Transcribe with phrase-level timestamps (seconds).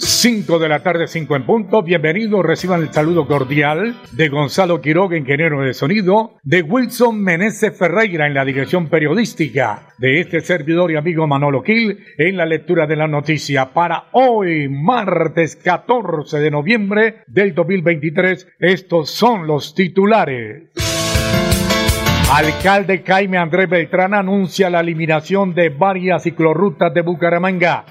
[0.00, 1.82] 5 de la tarde, 5 en punto.
[1.82, 8.26] Bienvenidos, reciban el saludo cordial de Gonzalo Quiroga, ingeniero de sonido, de Wilson Meneses Ferreira
[8.26, 12.96] en la dirección periodística, de este servidor y amigo Manolo Gil en la lectura de
[12.96, 13.74] la noticia.
[13.74, 20.70] Para hoy, martes 14 de noviembre del 2023, estos son los titulares.
[22.32, 27.84] Alcalde Jaime Andrés Beltrán anuncia la eliminación de varias ciclorrutas de Bucaramanga.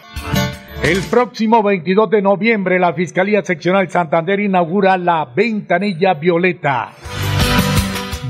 [0.83, 6.93] El próximo 22 de noviembre la Fiscalía Seccional Santander inaugura la Ventanilla Violeta.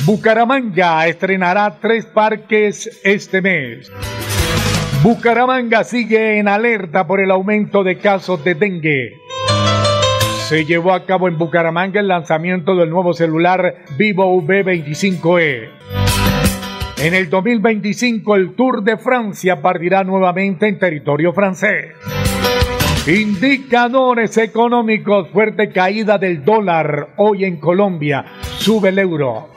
[0.05, 3.91] Bucaramanga estrenará tres parques este mes.
[5.03, 9.13] Bucaramanga sigue en alerta por el aumento de casos de dengue.
[10.47, 15.69] Se llevó a cabo en Bucaramanga el lanzamiento del nuevo celular Vivo V25e.
[16.97, 21.93] En el 2025 el Tour de Francia partirá nuevamente en territorio francés.
[23.09, 28.23] Indicadores económicos, fuerte caída del dólar hoy en Colombia,
[28.59, 29.49] sube el euro.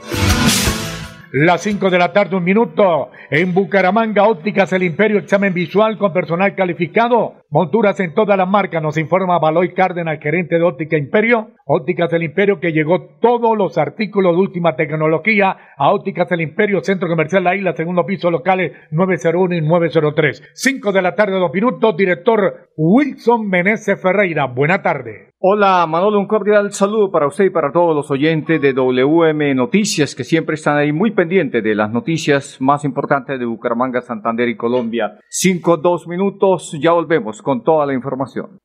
[1.35, 3.09] Las 5 de la tarde, un minuto.
[3.31, 7.37] En Bucaramanga, ópticas el Imperio, examen visual con personal calificado.
[7.49, 11.53] Monturas en toda la marca, nos informa Baloy Cárdenas, gerente de Óptica Imperio.
[11.65, 16.83] Ópticas el Imperio que llegó todos los artículos de última tecnología a Ópticas el Imperio,
[16.83, 20.51] Centro Comercial La Isla, segundo piso locales 901 y 903.
[20.53, 21.97] 5 de la tarde, dos minutos.
[21.97, 24.45] Director Wilson Meneses Ferreira.
[24.49, 25.32] Buena tarde.
[25.45, 30.15] Hola Manolo, un cordial saludo para usted y para todos los oyentes de WM Noticias
[30.15, 34.57] que siempre están ahí muy pendientes de las noticias más importantes de Bucaramanga, Santander y
[34.57, 35.19] Colombia.
[35.29, 38.61] Cinco, dos minutos, ya volvemos con toda la información.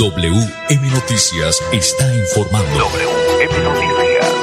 [0.00, 2.68] WM Noticias está informando.
[2.80, 4.34] WM Noticias.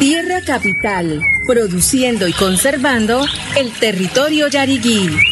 [0.00, 3.20] Tierra Capital, produciendo y conservando
[3.56, 5.31] el territorio yariguí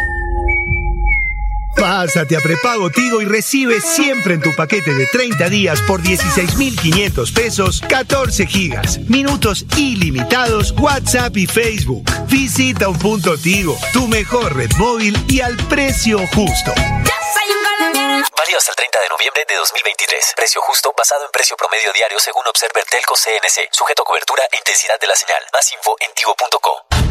[1.81, 7.31] Pásate a prepago Tigo y recibe siempre en tu paquete de 30 días por 16,500
[7.31, 12.05] pesos 14 gigas, minutos ilimitados, WhatsApp y Facebook.
[12.27, 16.71] Visita un punto Tigo, tu mejor red móvil y al precio justo.
[16.77, 20.33] Válido hasta el 30 de noviembre de 2023.
[20.35, 23.69] Precio justo basado en precio promedio diario según Observer Telco CNC.
[23.71, 25.41] Sujeto a cobertura e intensidad de la señal.
[25.51, 27.10] Más info en tigo.co.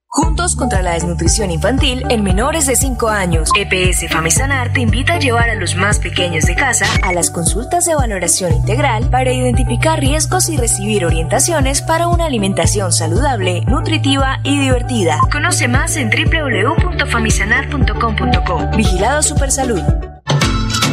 [0.13, 3.49] Juntos contra la desnutrición infantil en menores de 5 años.
[3.57, 7.85] EPS Famisanar te invita a llevar a los más pequeños de casa a las consultas
[7.85, 14.59] de valoración integral para identificar riesgos y recibir orientaciones para una alimentación saludable, nutritiva y
[14.59, 15.17] divertida.
[15.31, 18.75] Conoce más en www.famisanar.com.co.
[18.75, 20.10] Vigilado Supersalud.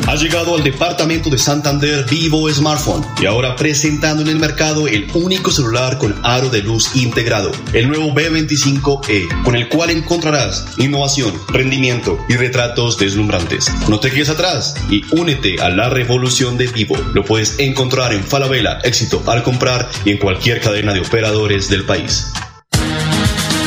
[0.09, 5.07] Ha llegado al departamento de Santander Vivo Smartphone y ahora presentando en el mercado el
[5.13, 11.35] único celular con aro de luz integrado, el nuevo B25E, con el cual encontrarás innovación,
[11.49, 13.71] rendimiento y retratos deslumbrantes.
[13.87, 16.97] No te quedes atrás y únete a la revolución de Vivo.
[17.13, 21.85] Lo puedes encontrar en Falabella, éxito al comprar y en cualquier cadena de operadores del
[21.85, 22.29] país.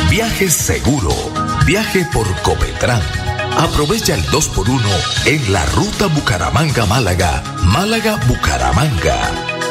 [0.09, 1.13] Viaje seguro.
[1.67, 3.20] Viaje por Copetrán
[3.57, 4.81] Aprovecha el 2x1
[5.25, 9.19] en la ruta Bucaramanga-Málaga, Málaga-Bucaramanga.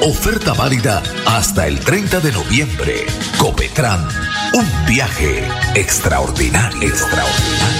[0.02, 3.06] Oferta válida hasta el 30 de noviembre.
[3.38, 4.06] Copetran,
[4.54, 7.79] un viaje extraordinario, extraordinario.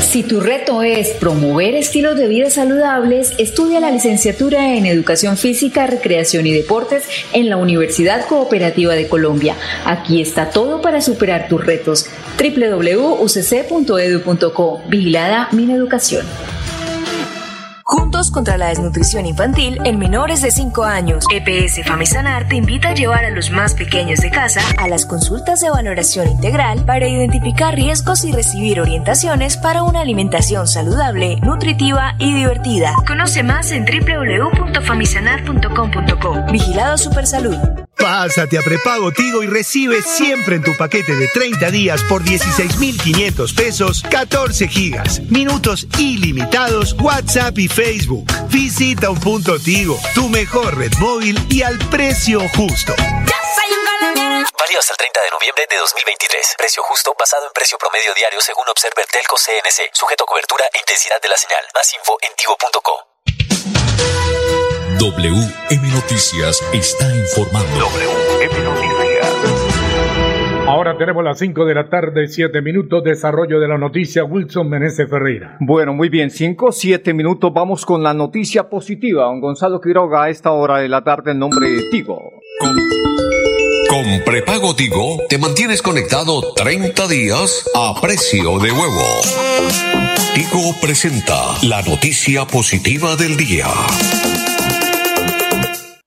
[0.00, 5.86] Si tu reto es promover estilos de vida saludables, estudia la licenciatura en Educación Física,
[5.86, 9.56] Recreación y Deportes en la Universidad Cooperativa de Colombia.
[9.84, 12.06] Aquí está todo para superar tus retos.
[12.38, 13.12] www.ucc.edu.co.
[14.88, 16.24] Vigilada Mineducación.
[18.30, 21.24] Contra la desnutrición infantil en menores de 5 años.
[21.32, 25.60] EPS Famisanar te invita a llevar a los más pequeños de casa a las consultas
[25.60, 32.34] de valoración integral para identificar riesgos y recibir orientaciones para una alimentación saludable, nutritiva y
[32.34, 32.92] divertida.
[33.06, 36.52] Conoce más en www.famisanar.com.co.
[36.52, 37.56] Vigilado Supersalud.
[37.96, 43.52] Pásate a prepago Tigo y recibe siempre en tu paquete de 30 días por 16,500
[43.52, 48.26] pesos 14 gigas, minutos ilimitados, WhatsApp y Facebook.
[48.48, 52.94] Visita un punto Tigo, tu mejor red móvil y al precio justo.
[54.58, 56.54] Válido hasta el 30 de noviembre de 2023.
[56.58, 59.90] Precio justo basado en precio promedio diario según Observer Telco CNC.
[59.92, 61.64] Sujeto a cobertura e intensidad de la señal.
[61.74, 63.05] Más info en tigo.co.
[64.98, 67.68] WM Noticias está informando.
[67.78, 69.26] WM Noticias.
[70.66, 75.10] Ahora tenemos las 5 de la tarde, 7 minutos, desarrollo de la noticia Wilson Menezes
[75.10, 75.58] Ferreira.
[75.60, 79.24] Bueno, muy bien, 5, 7 minutos, vamos con la noticia positiva.
[79.24, 82.18] Don Gonzalo Quiroga a esta hora de la tarde en nombre de Tigo.
[82.58, 82.74] Con,
[83.90, 89.20] con prepago Tigo te mantienes conectado 30 días a precio de huevo.
[90.34, 93.66] Tigo presenta la noticia positiva del día.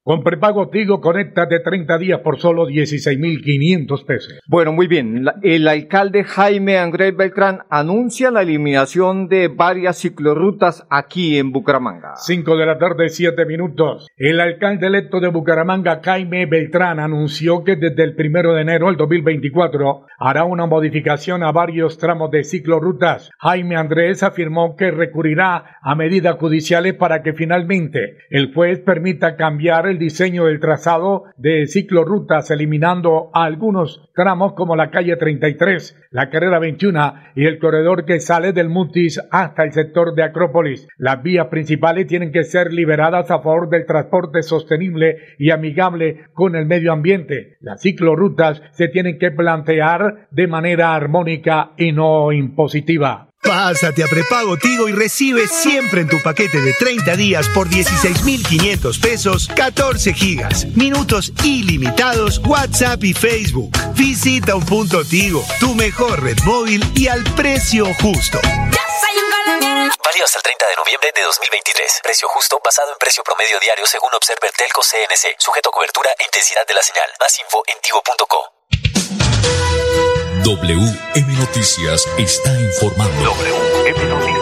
[0.09, 4.39] Con prepago Tigo, conéctate 30 días por solo 16,500 pesos.
[4.47, 5.23] Bueno, muy bien.
[5.43, 12.15] El alcalde Jaime Andrés Beltrán anuncia la eliminación de varias ciclorrutas aquí en Bucaramanga.
[12.15, 14.07] 5 de la tarde, 7 minutos.
[14.17, 18.97] El alcalde electo de Bucaramanga, Jaime Beltrán, anunció que desde el primero de enero del
[18.97, 23.29] 2024 hará una modificación a varios tramos de ciclorrutas.
[23.37, 29.85] Jaime Andrés afirmó que recurrirá a medidas judiciales para que finalmente el juez permita cambiar
[29.99, 37.13] diseño del trazado de ciclorrutas, eliminando algunos tramos como la calle 33, la carrera 21
[37.35, 40.87] y el corredor que sale del Mutis hasta el sector de Acrópolis.
[40.97, 46.55] Las vías principales tienen que ser liberadas a favor del transporte sostenible y amigable con
[46.55, 47.57] el medio ambiente.
[47.61, 53.28] Las ciclorrutas se tienen que plantear de manera armónica y no impositiva.
[53.41, 58.99] Pásate a prepago Tigo y recibe siempre en tu paquete de 30 días por 16,500
[58.99, 63.71] pesos 14 gigas, minutos ilimitados, WhatsApp y Facebook.
[63.95, 68.39] Visita un punto Tigo, tu mejor red móvil y al precio justo.
[70.03, 72.01] Válido hasta el 30 de noviembre de 2023.
[72.03, 75.35] Precio justo basado en precio promedio diario según Observer Telco CNC.
[75.37, 77.09] Sujeto a cobertura e intensidad de la señal.
[77.19, 78.98] Más info en tigo.co.
[80.49, 83.21] WM Noticias está informando.
[83.21, 84.38] WM Noticias.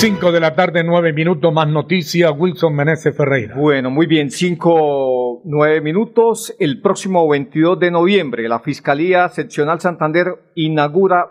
[0.00, 3.56] 5 de la tarde, 9 minutos, más noticias, Wilson Menezes Ferreira.
[3.56, 6.54] Bueno, muy bien, 5, 9 minutos.
[6.60, 11.30] El próximo 22 de noviembre, la Fiscalía Seccional Santander inaugura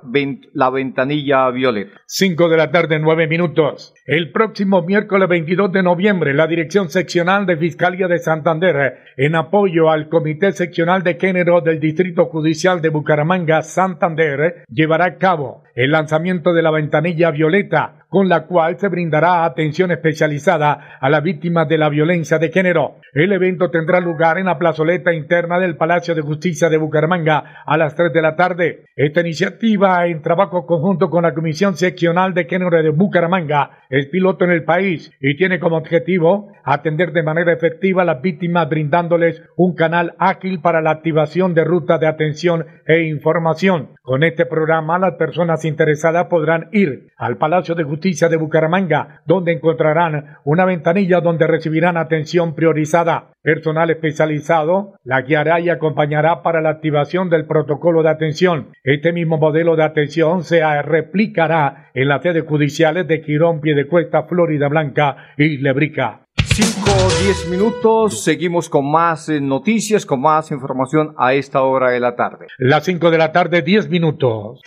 [0.51, 2.01] la ventanilla violeta.
[2.07, 3.93] 5 de la tarde, 9 minutos.
[4.05, 9.89] El próximo miércoles 22 de noviembre, la Dirección Seccional de Fiscalía de Santander, en apoyo
[9.89, 15.91] al Comité Seccional de Género del Distrito Judicial de Bucaramanga, Santander, llevará a cabo el
[15.91, 21.67] lanzamiento de la ventanilla violeta, con la cual se brindará atención especializada a las víctimas
[21.67, 22.95] de la violencia de género.
[23.13, 27.77] El evento tendrá lugar en la plazoleta interna del Palacio de Justicia de Bucaramanga a
[27.77, 28.85] las 3 de la tarde.
[28.95, 34.45] Esta iniciativa, en trabajo conjunto con la Comisión Seccional de Género de Bucaramanga, es piloto
[34.45, 39.41] en el país y tiene como objetivo atender de manera efectiva a las víctimas brindándoles
[39.55, 43.89] un canal ágil para la activación de rutas de atención e información.
[44.01, 49.23] Con este programa, las personas interesadas podrán ir al Palacio de Justicia Justicia de Bucaramanga,
[49.25, 53.31] donde encontrarán una ventanilla donde recibirán atención priorizada.
[53.41, 58.67] Personal especializado la guiará y acompañará para la activación del protocolo de atención.
[58.83, 64.67] Este mismo modelo de atención se replicará en las sedes judiciales de Quirón, Piedecuesta, Florida
[64.67, 66.21] Blanca y Lebrica.
[66.35, 71.89] 5 o 10 minutos, seguimos con más eh, noticias, con más información a esta hora
[71.89, 72.45] de la tarde.
[72.59, 74.61] Las 5 de la tarde, 10 minutos.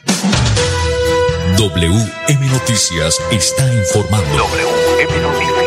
[1.60, 4.30] WM Noticias está informando.
[4.32, 5.60] WM Noticias.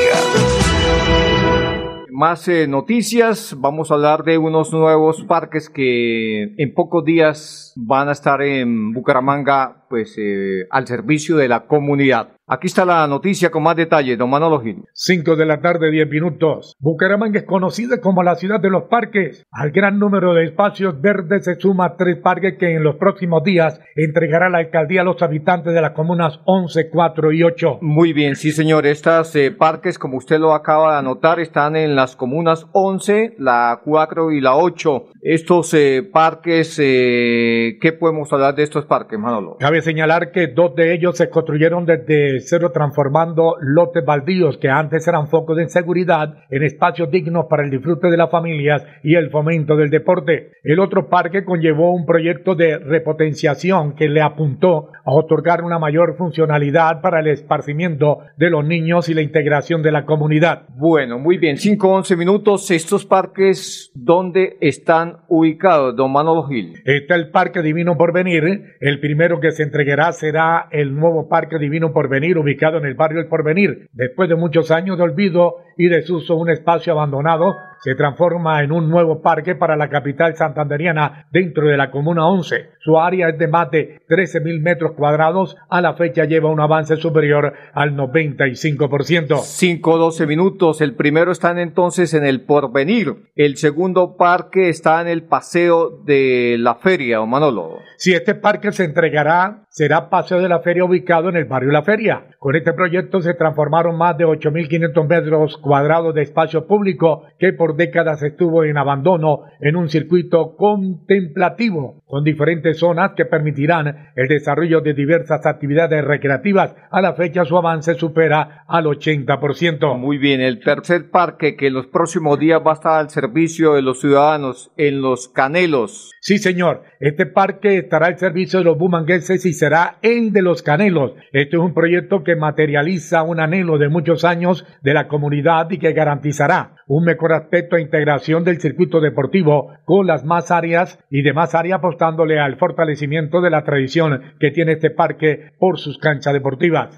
[2.09, 8.09] Más eh, noticias, vamos a hablar de unos nuevos parques que en pocos días van
[8.09, 12.29] a estar en Bucaramanga, pues eh, al servicio de la comunidad.
[12.45, 14.83] Aquí está la noticia con más detalle, don Manolo Gil.
[14.91, 16.75] 5 de la tarde, 10 minutos.
[16.79, 19.45] Bucaramanga es conocida como la ciudad de los parques.
[19.50, 23.79] Al gran número de espacios verdes se suma tres parques que en los próximos días
[23.95, 27.77] entregará la alcaldía a los habitantes de las comunas 11, 4 y 8.
[27.81, 28.88] Muy bien, sí señor.
[28.88, 33.79] Estos eh, parques, como usted lo acaba de anotar, están en las comunas 11, la
[33.85, 35.05] 4 y la 8.
[35.21, 39.55] Estos eh, parques, eh, ¿qué podemos hablar de estos parques, Manolo?
[39.59, 45.07] Cabe señalar que dos de ellos se construyeron desde cero transformando lotes baldíos que antes
[45.07, 49.29] eran focos de inseguridad en espacios dignos para el disfrute de las familias y el
[49.29, 50.51] fomento del deporte.
[50.63, 56.15] El otro parque conllevó un proyecto de repotenciación que le apuntó a otorgar una mayor
[56.17, 60.63] funcionalidad para el esparcimiento de los niños y la integración de la comunidad.
[60.75, 62.71] Bueno, muy bien, 5 11 minutos.
[62.71, 66.73] Estos parques, ¿dónde están ubicados, don Manolo Gil?
[66.85, 68.43] Está el Parque Divino Porvenir.
[68.79, 73.20] El primero que se entregará será el nuevo Parque Divino Porvenir ubicado en el barrio
[73.20, 73.89] El Porvenir.
[73.93, 78.89] Después de muchos años de olvido y desuso, un espacio abandonado se transforma en un
[78.89, 82.69] nuevo parque para la capital santanderiana dentro de la Comuna 11.
[82.79, 85.57] Su área es de más de 13 mil metros cuadrados.
[85.69, 89.37] A la fecha lleva un avance superior al 95%.
[89.37, 90.79] 5 12 minutos.
[90.79, 93.31] El primero está entonces en el Porvenir.
[93.35, 97.79] El segundo parque está en el Paseo de la Feria, o Manolo.
[97.97, 101.83] Si este parque se entregará, será Paseo de la Feria ubicado en el barrio La
[101.83, 102.27] Feria.
[102.39, 107.72] Con este proyecto se transformaron más de 8.500 metros cuadrados de espacio público que por
[107.75, 114.82] décadas estuvo en abandono en un circuito contemplativo con diferentes zonas que permitirán el desarrollo
[114.82, 116.75] de diversas actividades recreativas.
[116.91, 119.98] A la fecha su avance supera al 80%.
[119.98, 123.74] Muy bien, el tercer parque que en los próximos días va a estar al servicio
[123.74, 126.12] de los ciudadanos en Los Canelos.
[126.22, 126.84] Sí, señor.
[127.00, 131.13] Este parque estará al servicio de los bumangueses y será el de los Canelos.
[131.32, 135.79] Este es un proyecto que materializa un anhelo de muchos años de la comunidad y
[135.79, 141.24] que garantizará un mejor aspecto e integración del circuito deportivo con las más áreas y
[141.24, 146.33] demás áreas apostándole al fortalecimiento de la tradición que tiene este parque por sus canchas
[146.33, 146.98] deportivas.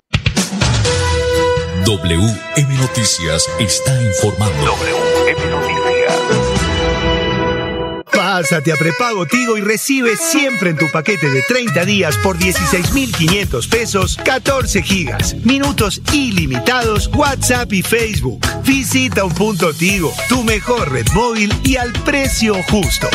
[1.86, 4.56] WM Noticias está informando.
[4.66, 6.56] WM Noticias.
[8.12, 13.68] Pásate a prepago Tigo y recibe siempre en tu paquete de 30 días por 16,500
[13.68, 18.46] pesos 14 gigas, minutos ilimitados, WhatsApp y Facebook.
[18.66, 23.08] Visita un punto Tigo, tu mejor red móvil y al precio justo.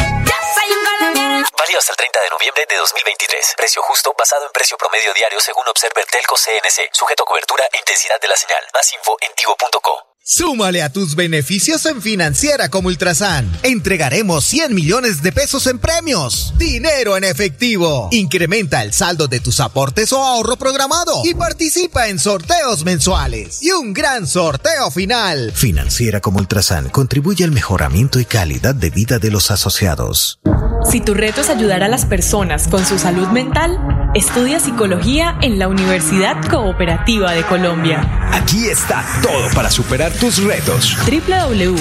[1.57, 3.55] Válido hasta el 30 de noviembre de 2023.
[3.57, 6.93] Precio justo basado en precio promedio diario según Observer Telco CNC.
[6.93, 8.63] Sujeto a cobertura e intensidad de la señal.
[8.75, 10.11] Más info en tigo.co.
[10.23, 13.51] Súmale a tus beneficios en Financiera como Ultrasan.
[13.63, 16.53] Entregaremos 100 millones de pesos en premios.
[16.57, 18.09] Dinero en efectivo.
[18.13, 23.63] Incrementa el saldo de tus aportes o ahorro programado y participa en sorteos mensuales.
[23.63, 25.53] Y un gran sorteo final.
[25.53, 30.39] Financiera como Ultrasan contribuye al mejoramiento y calidad de vida de los asociados.
[30.85, 33.79] Si tu reto es ayudar a las personas con su salud mental,
[34.15, 38.09] estudia psicología en la Universidad Cooperativa de Colombia.
[38.33, 40.97] Aquí está todo para superar tus retos.
[41.07, 41.81] www.ucc.edu.co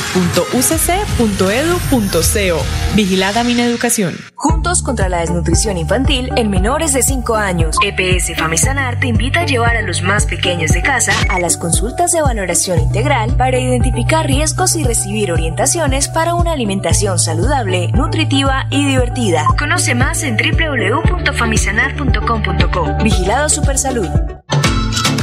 [2.95, 4.17] Vigilada Mineducación.
[4.49, 7.77] Juntos contra la desnutrición infantil en menores de 5 años.
[7.83, 12.11] EPS Famisanar te invita a llevar a los más pequeños de casa a las consultas
[12.11, 18.87] de valoración integral para identificar riesgos y recibir orientaciones para una alimentación saludable, nutritiva y
[18.87, 19.45] divertida.
[19.57, 23.03] Conoce más en www.famisanar.com.co.
[23.03, 24.38] Vigilado Supersalud.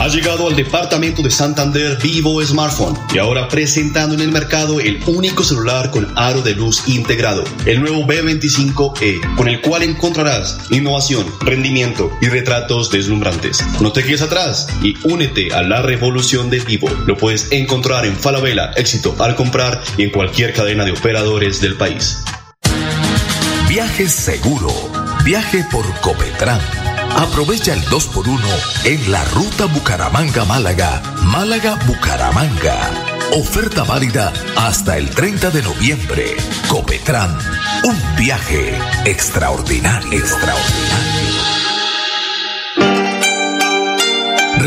[0.06, 5.02] Ha llegado al departamento de Santander Vivo Smartphone y ahora presentando en el mercado el
[5.08, 11.26] único celular con aro de luz integrado, el nuevo B25E, con el cual encontrarás innovación,
[11.40, 13.66] rendimiento y retratos deslumbrantes.
[13.80, 16.88] No te quedes atrás y únete a la revolución de Vivo.
[17.08, 21.74] Lo puedes encontrar en Falabella, éxito al comprar y en cualquier cadena de operadores del
[21.74, 22.18] país.
[23.68, 24.72] Viaje seguro.
[25.24, 26.85] Viaje por Copetran.
[27.16, 28.40] Aprovecha el 2x1
[28.84, 32.90] en la ruta Bucaramanga-Málaga, Málaga-Bucaramanga.
[33.32, 36.36] Oferta válida hasta el 30 de noviembre.
[36.68, 37.36] Copetran,
[37.84, 41.05] un viaje extraordinario, extraordinario.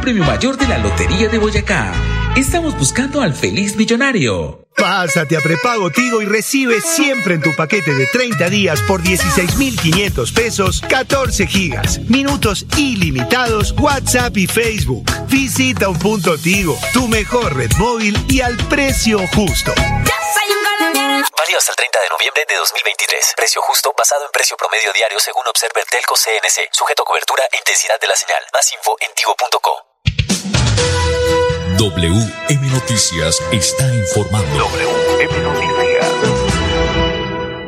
[0.00, 1.92] El premio mayor de la Lotería de Boyacá.
[2.34, 4.64] Estamos buscando al feliz millonario.
[4.74, 10.32] Pásate a prepago Tigo y recibe siempre en tu paquete de 30 días por 16,500
[10.32, 15.04] pesos 14 gigas, minutos ilimitados, WhatsApp y Facebook.
[15.28, 19.74] Visita un punto Tigo, tu mejor red móvil y al precio justo.
[19.76, 23.34] Válido hasta el 30 de noviembre de 2023.
[23.36, 26.70] Precio justo basado en precio promedio diario según Observer Telco CNC.
[26.72, 28.42] Sujeto a cobertura e intensidad de la señal.
[28.54, 29.89] Más info en tigo.co.
[31.80, 34.50] WM Noticias está informando.
[34.52, 35.80] WM Noticias.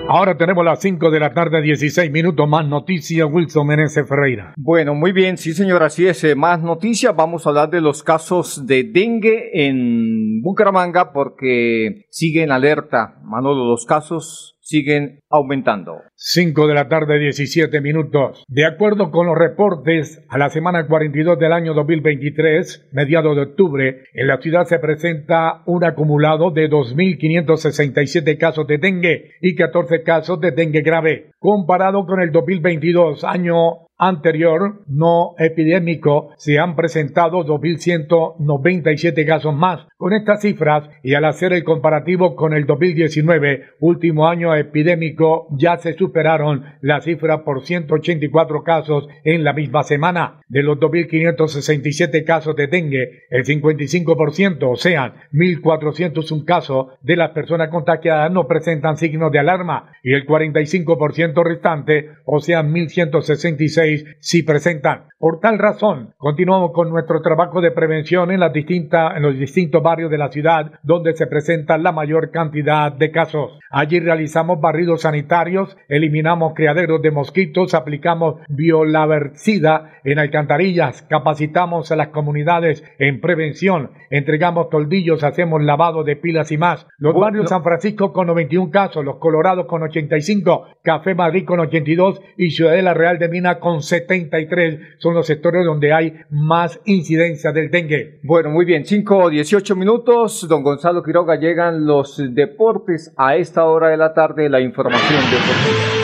[0.07, 3.27] Ahora tenemos las 5 de la tarde, 16 minutos más noticias.
[3.33, 4.53] Wilson Meneses Ferreira.
[4.59, 6.25] Bueno, muy bien, sí señor, así es.
[6.25, 7.17] eh, más noticias.
[7.17, 13.19] Vamos a hablar de los casos de dengue en Bucaramanga porque siguen alerta.
[13.23, 16.01] Manolo, los casos siguen aumentando.
[16.15, 18.45] 5 de la tarde, 17 minutos.
[18.49, 24.05] De acuerdo con los reportes, a la semana 42 del año 2023, mediados de octubre,
[24.15, 30.41] en la ciudad se presenta un acumulado de 2.567 casos de dengue y 14 casos
[30.41, 31.33] de dengue grave.
[31.39, 39.87] Comparado con el 2022, año anterior no epidémico se han presentado 2.197 casos más.
[39.97, 45.77] Con estas cifras y al hacer el comparativo con el 2019, último año epidémico, ya
[45.77, 50.41] se superaron la cifra por 184 casos en la misma semana.
[50.49, 57.69] De los 2.567 casos de dengue, el 55%, o sea, 1.401 casos de las personas
[57.69, 65.12] contagiadas no presentan signos de alarma y el 45% restante, o sea, 1.166 si presentan.
[65.23, 69.81] Por tal razón, continuamos con nuestro trabajo de prevención en, las distintas, en los distintos
[69.81, 73.57] barrios de la ciudad donde se presenta la mayor cantidad de casos.
[73.71, 82.09] Allí realizamos barridos sanitarios, eliminamos criaderos de mosquitos, aplicamos violaversida en alcantarillas, capacitamos a las
[82.09, 86.89] comunidades en prevención, entregamos toldillos, hacemos lavado de pilas y más.
[86.99, 92.21] Los barrios San Francisco con 91 casos, los Colorados con 85, Café Madrid con 82
[92.37, 97.71] y Ciudadela Real de Mina con 73 son los sectores donde hay más incidencia del
[97.71, 98.21] dengue.
[98.23, 100.47] Bueno, muy bien, 5 o 18 minutos.
[100.49, 106.03] Don Gonzalo Quiroga, llegan los deportes a esta hora de la tarde, la información deportiva.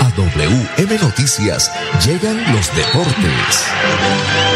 [0.00, 1.70] A WM Noticias
[2.06, 4.55] llegan los deportes.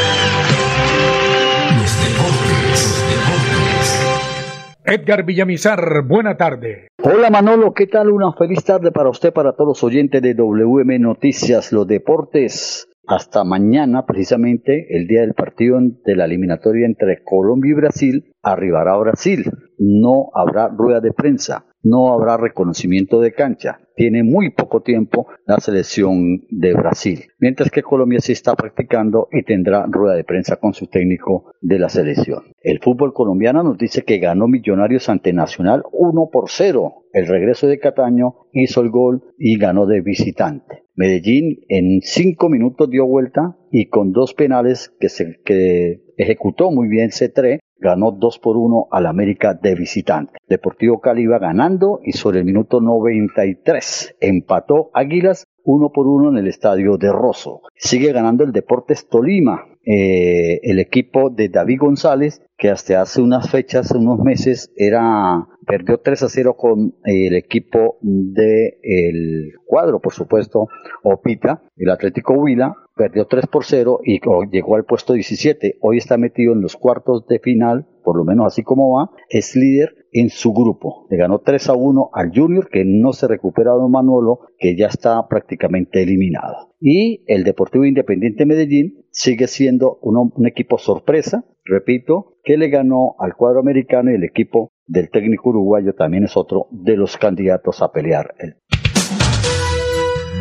[4.85, 6.89] Edgar Villamizar, buena tarde.
[7.03, 8.11] Hola Manolo, ¿qué tal?
[8.11, 12.90] Una feliz tarde para usted, para todos los oyentes de WM Noticias, los deportes.
[13.07, 18.97] Hasta mañana, precisamente, el día del partido de la eliminatoria entre Colombia y Brasil, arribará
[18.99, 19.51] Brasil.
[19.79, 23.81] No habrá rueda de prensa, no habrá reconocimiento de cancha.
[23.97, 29.43] Tiene muy poco tiempo la selección de Brasil, mientras que Colombia sí está practicando y
[29.43, 32.43] tendrá rueda de prensa con su técnico de la selección.
[32.63, 37.07] El fútbol colombiano nos dice que ganó Millonarios ante Nacional 1 por 0.
[37.13, 40.80] El regreso de Cataño hizo el gol y ganó de visitante.
[40.95, 46.89] Medellín en cinco minutos dio vuelta y con dos penales que, se, que ejecutó muy
[46.89, 50.35] bien C3, ganó 2 por 1 al América de visitante.
[50.49, 56.39] Deportivo Cali iba ganando y sobre el minuto 93 empató Águilas 1 por 1 en
[56.39, 57.63] el estadio de Rosso.
[57.77, 63.51] Sigue ganando el Deportes Tolima, eh, el equipo de David González, que hasta hace unas
[63.51, 70.13] fechas, unos meses, era perdió 3 a 0 con el equipo de el cuadro, por
[70.13, 70.67] supuesto,
[71.03, 74.21] Opita, el Atlético Huila, perdió 3 por 0 y
[74.51, 75.79] llegó al puesto 17.
[75.81, 79.57] Hoy está metido en los cuartos de final, por lo menos así como va, es
[79.57, 81.07] líder en su grupo.
[81.11, 84.87] Le ganó 3 a 1 al Junior, que no se recupera Don Manolo, que ya
[84.87, 86.75] está prácticamente eliminado.
[86.81, 93.35] Y el Deportivo Independiente Medellín sigue siendo un, equipo sorpresa, repito, que le ganó al
[93.35, 97.93] cuadro americano y el equipo del técnico uruguayo también es otro de los candidatos a
[97.93, 98.57] pelear el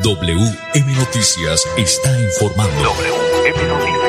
[0.01, 2.82] WM Noticias está informando.
[2.82, 4.09] WM Noticias.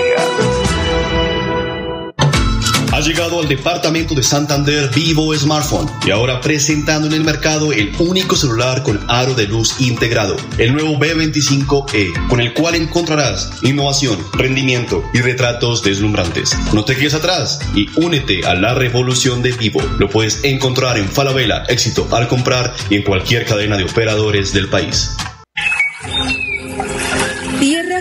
[3.00, 7.94] Ha llegado al departamento de Santander Vivo Smartphone y ahora presentando en el mercado el
[7.98, 14.18] único celular con aro de luz integrado, el nuevo B25E, con el cual encontrarás innovación,
[14.34, 16.54] rendimiento y retratos deslumbrantes.
[16.74, 19.80] No te quedes atrás y únete a la revolución de Vivo.
[19.98, 24.68] Lo puedes encontrar en Falabella, éxito al comprar y en cualquier cadena de operadores del
[24.68, 25.16] país.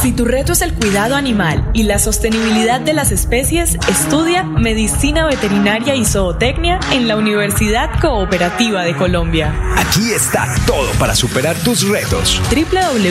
[0.00, 5.26] Si tu reto es el cuidado animal y la sostenibilidad de las especies, estudia Medicina
[5.26, 9.52] Veterinaria y Zootecnia en la Universidad Cooperativa de Colombia.
[9.76, 12.40] Aquí está todo para superar tus retos.
[12.50, 13.10] www.ucc.edu.co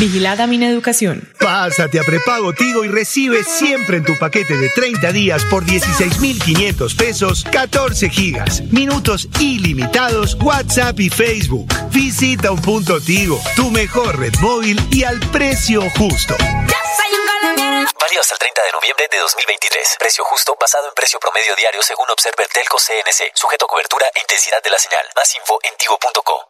[0.00, 1.22] Vigilada Mineducación.
[1.48, 6.94] Pásate a prepago Tigo y recibe siempre en tu paquete de 30 días por 16,500
[6.94, 11.66] pesos 14 gigas, minutos ilimitados, WhatsApp y Facebook.
[11.90, 16.36] Visita un punto Tigo, tu mejor red móvil y al precio justo.
[16.38, 19.96] Válido hasta el 30 de noviembre de 2023.
[20.00, 23.32] Precio justo basado en precio promedio diario según Observer Telco CNC.
[23.32, 25.06] Sujeto a cobertura e intensidad de la señal.
[25.16, 26.47] Más info en tigo.co.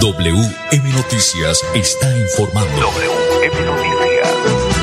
[0.00, 2.70] WM Noticias está informando.
[2.80, 4.78] WM Noticias.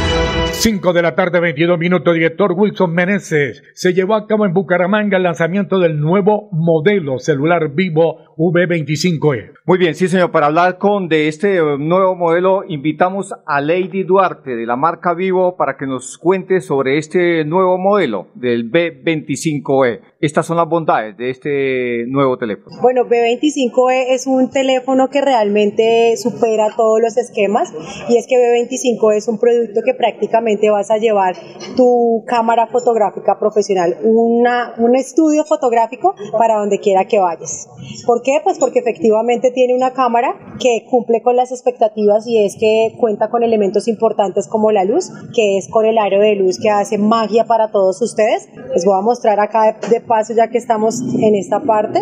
[0.51, 3.62] 5 de la tarde, 22 minutos, director Wilson Meneses.
[3.73, 9.51] Se llevó a cabo en Bucaramanga el lanzamiento del nuevo modelo celular vivo V25E.
[9.65, 14.04] Muy bien, sí señor, para hablar con de este eh, nuevo modelo invitamos a Lady
[14.04, 20.01] Duarte de la marca Vivo para que nos cuente sobre este nuevo modelo del B25E.
[20.26, 22.76] Estas son las bondades de este nuevo teléfono.
[22.82, 27.72] Bueno, B25E es un teléfono que realmente supera todos los esquemas
[28.10, 31.36] y es que B25E es un producto que prácticamente vas a llevar
[31.78, 37.70] tu cámara fotográfica profesional, una, un estudio fotográfico para donde quiera que vayas.
[38.08, 38.40] ¿Por qué?
[38.44, 43.30] Pues porque efectivamente tiene una cámara que cumple con las expectativas y es que cuenta
[43.30, 46.98] con elementos importantes como la luz, que es con el aro de luz que hace
[46.98, 48.50] magia para todos ustedes.
[48.74, 52.01] Les voy a mostrar acá de, de paso ya que estamos en esta parte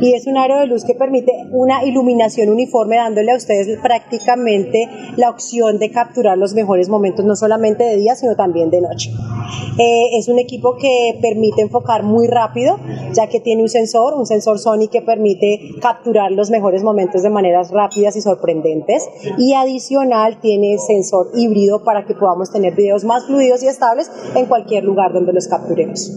[0.00, 4.88] y es un aro de luz que permite una iluminación uniforme dándole a ustedes prácticamente
[5.18, 9.10] la opción de capturar los mejores momentos no solamente de día sino también de noche.
[9.78, 12.78] Eh, es un equipo que permite enfocar muy rápido
[13.12, 17.30] ya que tiene un sensor, un sensor Sony que permite capturar los mejores momentos de
[17.30, 19.08] maneras rápidas y sorprendentes
[19.38, 24.46] y adicional tiene sensor híbrido para que podamos tener videos más fluidos y estables en
[24.46, 26.10] cualquier lugar donde los capturemos.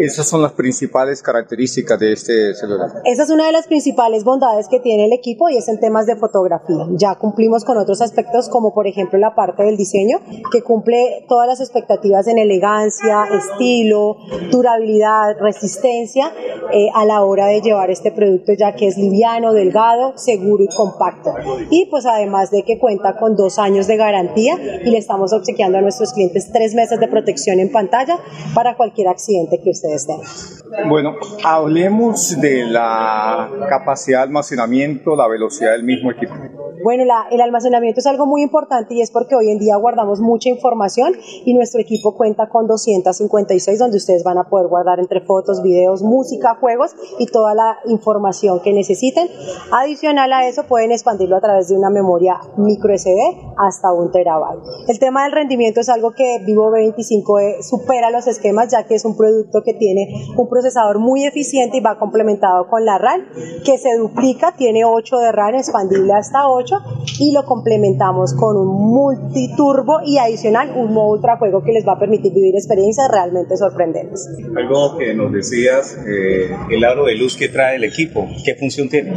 [0.00, 2.90] Esas son las principales características de este celular.
[3.04, 6.06] Esa es una de las principales bondades que tiene el equipo y es en temas
[6.06, 6.86] de fotografía.
[6.92, 10.20] Ya cumplimos con otros aspectos como por ejemplo la parte del diseño
[10.52, 14.16] que cumple todas las expectativas en elegancia, estilo,
[14.50, 16.32] durabilidad, resistencia
[16.72, 20.68] eh, a la hora de llevar este producto ya que es liviano, delgado, seguro y
[20.68, 21.34] compacto.
[21.70, 25.78] Y pues además de que cuenta con dos años de garantía y le estamos obsequiando
[25.78, 28.18] a nuestros clientes tres meses de protección en pantalla
[28.54, 30.88] para cualquier accidente que ustedes tengan.
[30.88, 36.34] Bueno, hablemos de la capacidad de almacenamiento, la velocidad del mismo equipo.
[36.82, 40.20] Bueno, la, el almacenamiento es algo muy importante y es porque hoy en día guardamos
[40.20, 41.12] mucha información
[41.44, 46.02] y nuestro equipo cuenta con 256 donde ustedes van a poder guardar entre fotos, videos,
[46.02, 49.28] música, juegos y toda la información que necesiten.
[49.72, 53.18] Adicional a eso pueden expandirlo a través de una memoria micro SD
[53.56, 54.62] hasta un terabyte.
[54.88, 59.04] El tema del rendimiento es algo que Vivo V25 supera los esquemas ya que es
[59.04, 63.22] un producto que tiene un procesador muy eficiente y va complementado con la RAM
[63.64, 66.76] que se duplica, tiene 8 de RAM expandible hasta 8
[67.18, 71.92] y lo complementamos con un multiturbo y adicional un modo ultra juego que les va
[71.92, 74.28] a permitir vivir experiencias realmente sorprendentes.
[74.56, 78.88] Algo que nos decías, eh, el aro de luz que trae el equipo, ¿qué función
[78.88, 79.12] tiene?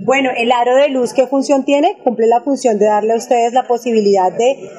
[0.00, 1.98] Bueno, el aro de luz, ¿qué función tiene?
[2.04, 4.70] Cumple la función de darle a ustedes la posibilidad de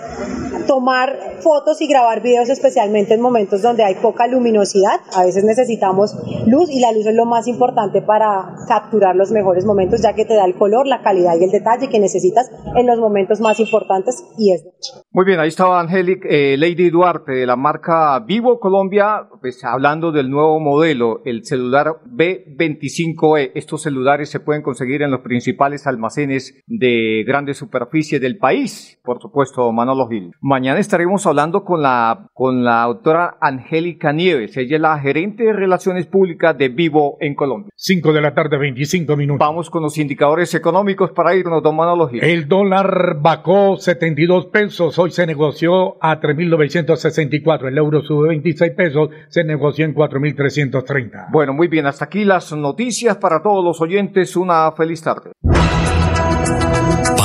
[0.67, 4.99] tomar fotos y grabar videos especialmente en momentos donde hay poca luminosidad.
[5.15, 9.65] A veces necesitamos luz y la luz es lo más importante para capturar los mejores
[9.65, 12.85] momentos ya que te da el color, la calidad y el detalle que necesitas en
[12.85, 14.63] los momentos más importantes y es
[15.11, 20.11] Muy bien, ahí estaba Angélica, eh, Lady Duarte de la marca Vivo Colombia, pues hablando
[20.11, 23.51] del nuevo modelo, el celular B25E.
[23.55, 29.21] Estos celulares se pueden conseguir en los principales almacenes de grandes superficies del país, por
[29.21, 30.31] supuesto, Manolo Gil.
[30.57, 34.57] Mañana estaremos hablando con la, con la doctora Angélica Nieves.
[34.57, 37.69] Ella es la gerente de Relaciones Públicas de Vivo en Colombia.
[37.75, 39.37] 5 de la tarde, 25 minutos.
[39.37, 42.23] Vamos con los indicadores económicos para irnos, don Manolo Gil.
[42.23, 47.67] El dólar bajó 72 pesos, hoy se negoció a 3.964.
[47.67, 51.27] El euro sube 26 pesos, se negoció en 4.330.
[51.31, 54.35] Bueno, muy bien, hasta aquí las noticias para todos los oyentes.
[54.35, 55.33] Una feliz tarde.